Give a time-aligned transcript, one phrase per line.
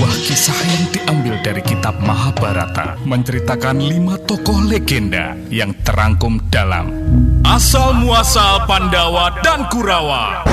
[0.00, 6.88] Sebuah kisah yang diambil dari kitab Mahabharata menceritakan lima tokoh legenda yang terangkum dalam.
[7.44, 10.48] Asal Muasal Pandawa dan Kurawa.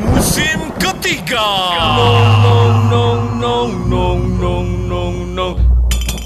[0.00, 1.44] Musim ketiga.
[1.92, 5.60] Nong nong nong nong nong nong nong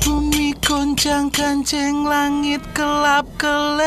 [0.07, 3.83] Bumi goncang kancing langit kelap kelep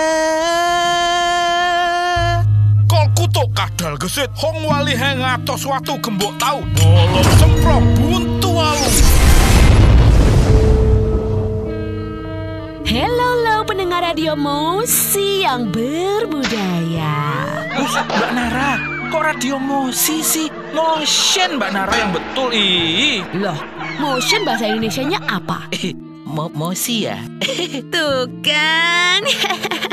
[2.91, 4.27] Kol kutuk kadal gesit?
[4.36, 6.59] Hong wali heng atos watu gembok tau.
[6.75, 8.32] Bolong semprong buntu
[8.64, 8.89] alu
[12.84, 17.16] Hello, lo pendengar radio Mosi yang berbudaya.
[17.73, 18.77] Mbak Nara,
[19.09, 20.45] kok radio mosi sih?
[20.77, 23.26] Motion Mbak Nara yang betul ih.
[23.34, 23.57] Loh,
[23.98, 25.66] motion bahasa Indonesianya apa?
[25.73, 25.95] Eh,
[26.27, 27.18] mo mosi ya?
[27.90, 29.26] Tuh kan.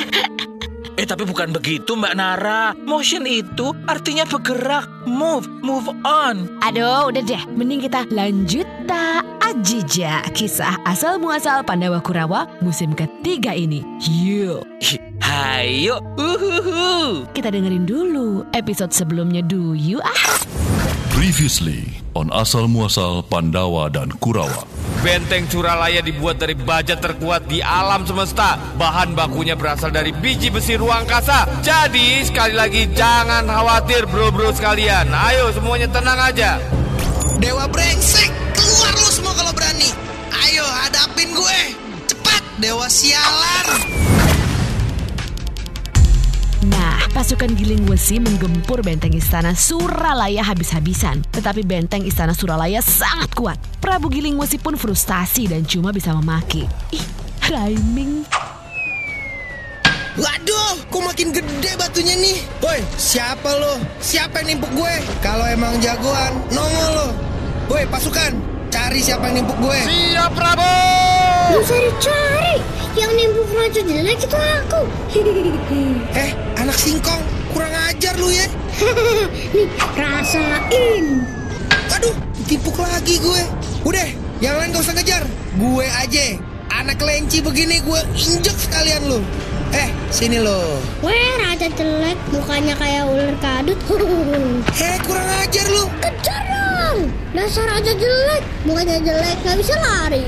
[1.10, 2.70] Tapi bukan begitu Mbak Nara.
[2.87, 6.46] Motion itu artinya bergerak, move, move on.
[6.62, 7.42] Aduh, udah deh.
[7.50, 13.83] Mending kita lanjut tak ajija kisah asal muasal Pandawa Kurawa musim ketiga ini.
[14.06, 14.62] Yuk,
[15.19, 17.27] Hayo, uhuhu.
[17.34, 20.38] kita dengerin dulu episode sebelumnya dulu ah.
[21.11, 24.66] Previously on Asal Muasal Pandawa dan Kurawa.
[25.00, 28.61] Benteng Curalaya dibuat dari baja terkuat di alam semesta.
[28.77, 31.48] Bahan bakunya berasal dari biji besi ruang kasa.
[31.64, 35.08] Jadi sekali lagi jangan khawatir bro-bro sekalian.
[35.08, 36.61] Ayo semuanya tenang aja.
[37.41, 39.88] Dewa brengsek, keluar lu semua kalau berani.
[40.44, 41.61] Ayo hadapin gue.
[42.05, 43.89] Cepat, Dewa sialan.
[47.11, 51.22] Pasukan Giling Wesi menggempur benteng istana Suralaya habis-habisan.
[51.34, 53.58] Tetapi benteng istana Suralaya sangat kuat.
[53.83, 56.64] Prabu Giling Wesi pun frustasi dan cuma bisa memaki.
[56.94, 57.06] Ih,
[57.50, 58.25] rhyming.
[60.20, 62.38] Waduh, kok makin gede batunya nih?
[62.61, 63.78] Woi, siapa lo?
[64.03, 64.94] Siapa yang nimpuk gue?
[65.22, 67.08] Kalau emang jagoan, nongol lo.
[67.70, 68.34] Woi, pasukan,
[68.69, 69.78] cari siapa yang nimpuk gue.
[69.86, 71.09] Siap Prabu.
[71.51, 72.62] Lu cari-cari
[72.95, 74.83] Yang nimbuk raja jelek itu aku
[76.21, 77.22] Eh, anak singkong,
[77.55, 78.47] kurang ajar lu ya.
[79.55, 79.66] Nih,
[79.99, 81.27] rasain
[81.91, 82.15] Aduh,
[82.47, 83.43] timpuk lagi gue.
[83.83, 84.09] Udah,
[84.39, 85.22] yang lain gak usah ngejar.
[85.59, 86.39] Gue aja.
[86.71, 89.21] Anak kelinci begini gue injek sekalian lu.
[89.71, 90.78] Eh, sini lo.
[91.03, 93.78] Weh, raja jelek Mukanya kayak ular kadut
[94.87, 95.84] Eh, kurang ajar lu.
[96.03, 96.40] Kejar
[96.80, 96.98] doang.
[97.30, 100.24] Dasar aja jelek, bukannya jelek nggak bisa lari.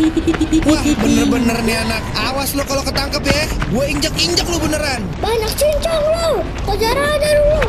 [0.68, 2.02] Wah, bener-bener nih anak.
[2.12, 3.44] Awas lo kalau ketangkep ya.
[3.72, 5.00] Gue injek-injek lo beneran.
[5.22, 6.44] Banyak cincang lo.
[6.68, 7.60] Kejar aja lo.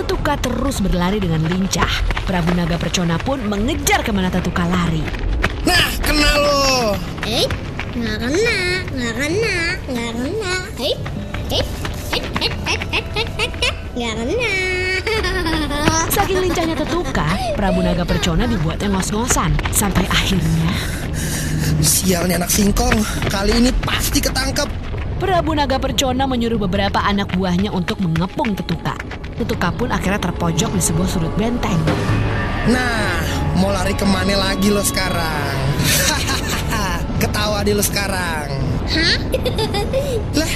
[0.00, 1.92] Tetuka terus berlari dengan lincah.
[2.26, 5.02] Prabu Naga Percona pun mengejar ke mana Tetuka lari.
[5.62, 6.98] Nah, kena lo.
[7.22, 7.46] Eh,
[7.94, 8.58] nggak kena,
[8.90, 10.54] nggak kena, nggak kena.
[10.82, 10.96] Eh,
[11.54, 11.64] eh,
[12.18, 14.81] eh, eh, eh, eh, eh, eh, eh nggak kena.
[16.16, 17.26] Saking lincahnya Tetuka,
[17.56, 19.52] Prabu Naga Percona dibuatnya ngos-ngosan.
[19.72, 20.72] Sampai akhirnya
[21.82, 22.94] Sial nih anak singkong.
[23.26, 24.68] Kali ini pasti ketangkep.
[25.18, 28.94] Prabu Naga Percona menyuruh beberapa anak buahnya untuk mengepung Tetuka.
[29.38, 31.78] Tetuka pun akhirnya terpojok di sebuah sudut benteng.
[32.70, 33.22] Nah,
[33.58, 35.56] mau lari ke mana lagi lo sekarang?
[37.22, 38.50] Ketawa di lo sekarang.
[38.92, 39.18] Hah?
[40.38, 40.52] Lah,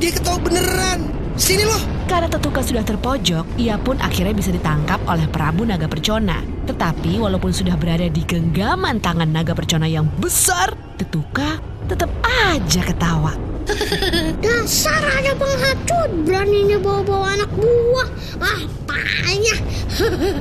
[0.00, 1.00] dia ketawa beneran.
[1.36, 1.99] Sini lo.
[2.10, 6.42] Karena Tetuka sudah terpojok, ia pun akhirnya bisa ditangkap oleh Prabu Naga Percona.
[6.66, 13.30] Tetapi walaupun sudah berada di genggaman tangan Naga Percona yang besar, Tetuka tetap aja ketawa.
[14.42, 18.08] Dasar aja penghacut Beraninya bawa-bawa anak buah
[18.42, 18.60] Ah,
[18.90, 19.56] tanya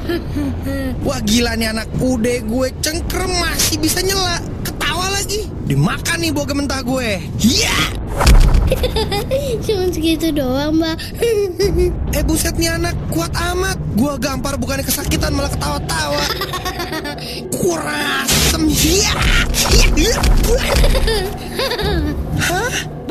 [1.06, 4.41] Wah gila nih anak ude gue cengkrem masih bisa nyela.
[4.66, 5.46] Ketawa lagi.
[5.69, 7.22] Dimakan nih boga mentah gue.
[7.38, 7.78] Iya.
[9.66, 10.97] Cuma segitu doang mbak
[12.18, 13.78] Eh buset nih anak kuat amat.
[13.97, 16.24] Gua gampar bukannya kesakitan malah ketawa-tawa.
[17.59, 18.63] Kurang asem.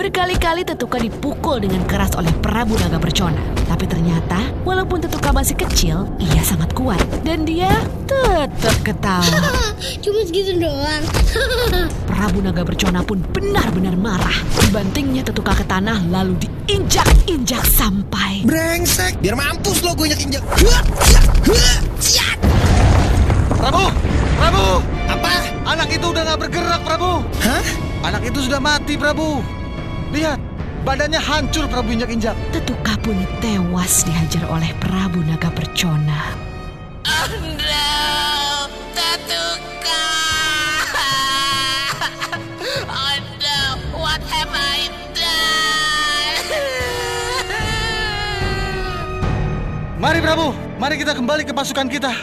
[0.09, 3.45] Berkali-kali Tetuka dipukul dengan keras oleh Prabu Naga Percona.
[3.69, 6.97] Tapi ternyata, walaupun Tetuka masih kecil, ia sangat kuat.
[7.21, 7.69] Dan dia
[8.09, 9.53] tetap ketawa.
[10.01, 11.05] Cuma segitu doang
[12.09, 14.33] Prabu Naga Percona pun benar-benar marah.
[14.65, 18.49] Dibantingnya Tetuka ke tanah lalu diinjak-injak sampai...
[18.49, 19.21] Brengsek.
[19.21, 20.09] Biar mampus lo gue
[22.01, 22.39] siat.
[23.61, 23.93] Prabu,
[24.41, 24.69] Prabu,
[25.05, 25.53] Apa?
[25.69, 27.21] anak itu udah nggak bergerak, Prabu.
[27.45, 27.65] Hah?
[28.09, 29.59] Anak itu sudah mati, Prabu.
[30.09, 30.41] Lihat,
[30.89, 32.33] badannya hancur, Prabu injak-injak.
[32.49, 36.33] Tetuka pun tewas dihajar oleh Prabu Naga Percona.
[49.99, 52.15] Mari, Prabu, mari kita kembali ke pasukan kita.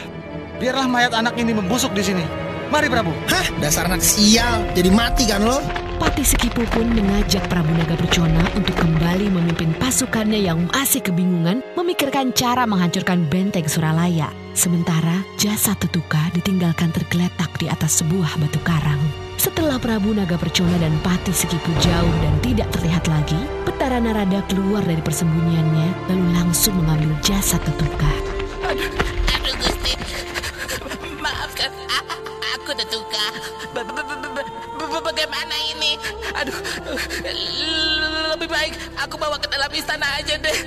[0.56, 2.24] biarlah mayat anak ini membusuk di sini.
[2.72, 3.12] Mari Prabu.
[3.30, 4.64] Hah, dasar anak sial.
[4.74, 5.85] Jadi mati kan lo?
[5.96, 12.36] Pati Sekipu pun mengajak Prabu Naga Bercona untuk kembali memimpin pasukannya yang masih kebingungan memikirkan
[12.36, 14.28] cara menghancurkan benteng Suralaya.
[14.52, 19.00] Sementara jasad Tetuka ditinggalkan tergeletak di atas sebuah batu karang.
[19.40, 24.84] Setelah Prabu Naga Percona dan Pati Sekipu jauh dan tidak terlihat lagi, Betara Narada keluar
[24.84, 28.35] dari persembunyiannya lalu langsung mengambil jasad Tetuka.
[39.06, 40.58] Aku bawa ke dalam istana aja deh.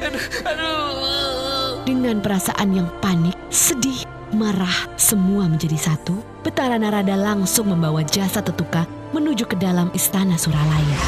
[0.00, 1.84] Aduh, aduh.
[1.84, 4.00] Dengan perasaan yang panik, sedih,
[4.32, 11.00] marah, semua menjadi satu, Betara Narada langsung membawa jasad Tetuka menuju ke dalam istana Suralaya.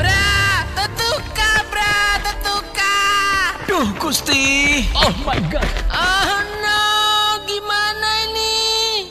[0.00, 2.96] Bra, tetuka, bra, tetuka.
[3.68, 4.88] Duh, Gusti.
[4.96, 5.68] Oh my God.
[5.92, 6.82] Oh no,
[7.44, 8.54] gimana ini?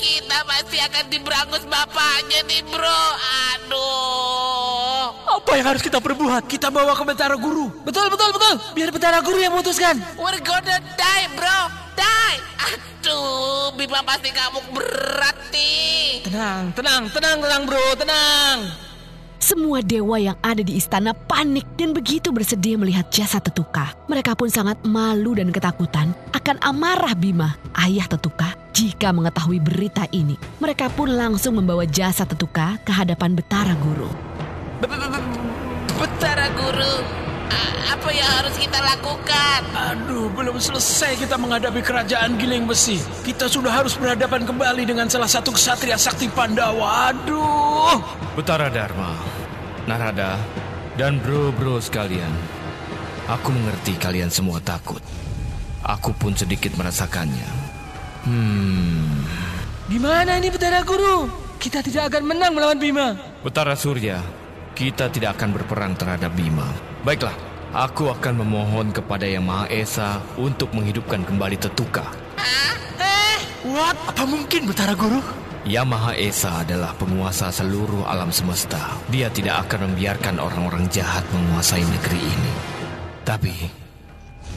[0.01, 3.03] Kita pasti akan diberangus bapaknya nih bro.
[3.53, 4.32] Aduh.
[5.33, 6.45] Apa yang harus kita perbuat?
[6.45, 7.73] Kita bawa ke Betara Guru.
[7.81, 8.55] Betul, betul, betul.
[8.77, 9.97] Biar Betara Guru yang memutuskan.
[10.13, 11.59] We're gonna die bro,
[11.97, 12.37] die.
[12.69, 16.21] Aduh, Bima pasti ngamuk berat nih.
[16.29, 18.57] Tenang, tenang, tenang, tenang bro, tenang.
[19.43, 23.91] Semua dewa yang ada di istana panik dan begitu bersedia melihat jasad Tetuka.
[24.07, 30.39] Mereka pun sangat malu dan ketakutan akan amarah Bima, ayah Tetuka, jika mengetahui berita ini.
[30.63, 34.32] Mereka pun langsung membawa jasad Tetuka ke hadapan Betara Guru.
[34.83, 35.27] Be- be- be-
[35.93, 36.95] Betara guru,
[37.87, 39.61] apa yang harus kita lakukan?
[39.71, 42.99] Aduh, belum selesai kita menghadapi kerajaan Giling Besi.
[43.23, 47.15] Kita sudah harus berhadapan kembali dengan salah satu kesatria sakti Pandawa.
[47.15, 48.03] Aduh.
[48.35, 49.15] Betara Dharma,
[49.87, 50.35] Narada,
[50.99, 52.31] dan bro-bro sekalian.
[53.31, 54.99] Aku mengerti kalian semua takut.
[55.79, 57.47] Aku pun sedikit merasakannya.
[58.27, 59.23] Hmm,
[59.87, 61.31] Gimana ini Betara Guru?
[61.55, 63.15] Kita tidak akan menang melawan Bima.
[63.39, 64.19] Betara Surya,
[64.73, 66.65] kita tidak akan berperang terhadap Bima.
[67.05, 67.33] Baiklah,
[67.73, 72.09] aku akan memohon kepada Yang Maha Esa untuk menghidupkan kembali Tetuka.
[73.63, 73.95] What?
[74.11, 75.23] Apa mungkin Betara Guru?
[75.63, 78.99] Yang Maha Esa adalah penguasa seluruh alam semesta.
[79.07, 82.53] Dia tidak akan membiarkan orang-orang jahat menguasai negeri ini.
[83.23, 83.55] Tapi,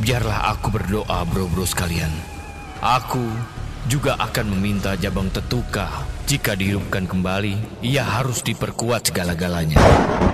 [0.02, 2.10] biarlah aku berdoa bro-bro sekalian.
[2.82, 3.22] Aku
[3.86, 5.86] juga akan meminta Jabang Tetuka.
[6.26, 7.54] Jika dihidupkan kembali,
[7.86, 9.78] ia harus diperkuat segala-galanya.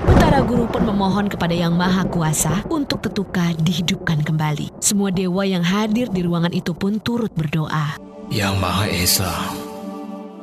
[0.09, 4.73] Betara Guru pun memohon kepada Yang Maha Kuasa untuk Tetuka dihidupkan kembali.
[4.81, 8.01] Semua dewa yang hadir di ruangan itu pun turut berdoa.
[8.33, 9.33] Yang Maha Esa,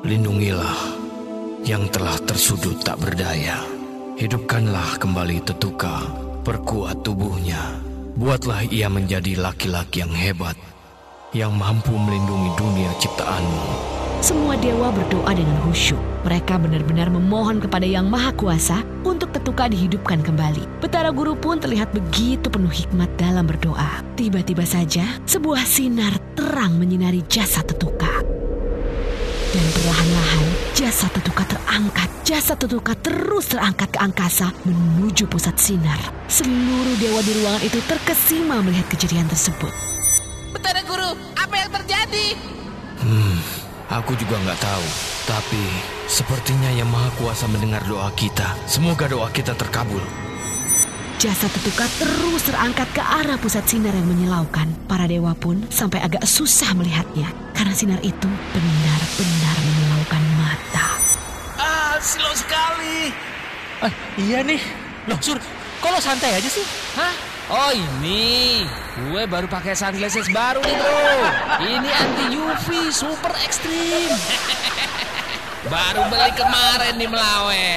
[0.06, 0.78] lindungilah
[1.66, 3.58] yang telah tersudut tak berdaya.
[4.22, 6.06] Hidupkanlah kembali Tetuka,
[6.46, 7.82] perkuat tubuhnya.
[8.20, 10.60] Buatlah ia menjadi laki-laki yang hebat,
[11.30, 13.62] yang mampu melindungi dunia ciptaanmu.
[14.20, 16.02] Semua dewa berdoa dengan khusyuk.
[16.28, 20.84] Mereka benar-benar memohon kepada Yang Maha Kuasa untuk Tetuka dihidupkan kembali.
[20.84, 24.04] Betara Guru pun terlihat begitu penuh hikmat dalam berdoa.
[24.20, 28.12] Tiba-tiba saja, sebuah sinar terang menyinari jasad Tetuka.
[29.50, 32.10] Dan perlahan-lahan, jasad Tetuka terangkat.
[32.28, 36.02] Jasad Tetuka terus terangkat ke angkasa menuju pusat sinar.
[36.28, 39.99] Seluruh dewa di ruangan itu terkesima melihat kejadian tersebut.
[40.90, 42.34] Guru, apa yang terjadi?
[43.90, 44.86] Aku juga nggak tahu,
[45.30, 45.62] tapi
[46.10, 48.58] sepertinya Yang Maha Kuasa mendengar doa kita.
[48.66, 50.02] Semoga doa kita terkabul.
[51.22, 54.66] Jasad Tetuka terus terangkat ke arah pusat sinar yang menyilaukan.
[54.90, 57.30] Para dewa pun sampai agak susah melihatnya.
[57.54, 60.90] Karena sinar itu benar-benar menyilaukan mata.
[61.62, 63.14] Ah, slow sekali.
[63.86, 64.62] Ah, iya nih.
[65.06, 65.38] Loh, Sur,
[65.82, 66.66] kok lo santai aja sih?
[66.98, 67.29] Hah?
[67.50, 68.62] Oh ini,
[68.94, 71.02] gue baru pakai sunglasses baru nih bro.
[71.66, 74.14] Ini anti UV, super ekstrim.
[75.74, 77.74] baru beli kemarin nih Melawe.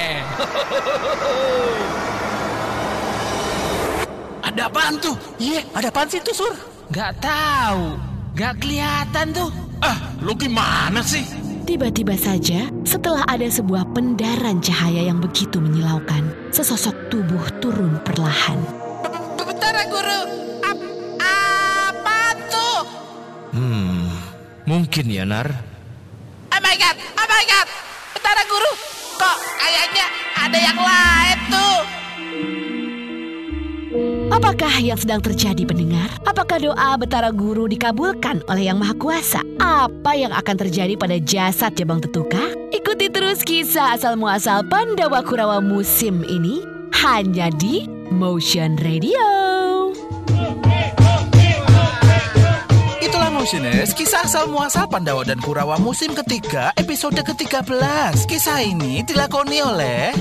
[4.53, 5.17] Ada apaan tuh?
[5.41, 6.53] Iya, ada apaan sih tuh, Sur?
[6.93, 7.97] Gak tahu,
[8.37, 9.49] gak kelihatan tuh.
[9.81, 11.25] Ah, lo gimana sih?
[11.65, 18.82] Tiba-tiba saja, setelah ada sebuah pendaran cahaya yang begitu menyilaukan, sesosok tubuh turun perlahan.
[19.93, 20.19] Guru,
[20.65, 20.89] ap-
[21.21, 22.19] apa
[22.49, 22.81] tuh?
[23.53, 24.09] Hmm,
[24.65, 25.53] mungkin ya Nar.
[26.49, 27.67] Oh my god, oh my god.
[28.11, 28.71] Betara guru,
[29.15, 31.77] kok kayaknya ada yang lain tuh.
[34.33, 36.09] Apakah yang sedang terjadi pendengar?
[36.25, 39.41] Apakah doa Betara Guru dikabulkan oleh Yang Maha Kuasa?
[39.61, 42.41] Apa yang akan terjadi pada jasad Jabang Tetuka?
[42.73, 46.65] Ikuti terus kisah asal muasal Pandawa Kurawa musim ini
[47.05, 49.62] hanya di Motion Radio.
[53.43, 58.23] Itulah Revolutioners, kisah asal muasal Pandawa dan Kurawa musim ketiga, episode ke-13.
[58.23, 60.15] Kisah ini dilakoni oleh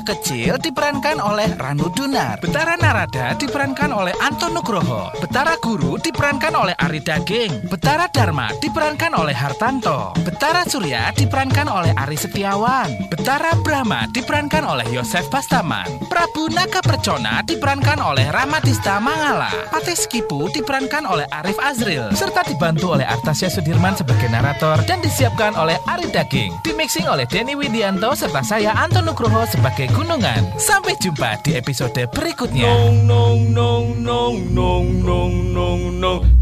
[0.00, 2.40] Kecil diperankan oleh Ranu Dunar.
[2.40, 5.12] Betara Narada diperankan oleh Anton Nugroho.
[5.20, 7.68] Betara Guru diperankan oleh Ari Daging.
[7.68, 10.16] Betara Dharma diperankan oleh Hartanto.
[10.24, 13.12] Betara Surya diperankan oleh Ari Setiawan.
[13.12, 16.08] Betara Brahma diperankan oleh Yosef Bastaman.
[16.08, 19.50] Prabu Naga Percona diperankan oleh Ramadista Mangala.
[19.68, 25.56] Patih Skipu diperankan oleh Arif Azril serta dibantu oleh Artasya Sudirman sebagai narator dan disiapkan
[25.56, 26.62] oleh Ari Daging.
[26.62, 30.42] Dimixing oleh Denny Widianto serta saya Anton Nugroho sebagai Gunungan.
[30.60, 32.70] Sampai jumpa di episode berikutnya.
[32.70, 36.41] Nong nong nong nong nong nong nong nong